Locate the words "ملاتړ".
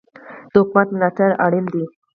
0.95-1.29